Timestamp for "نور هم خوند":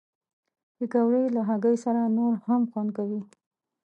2.17-2.89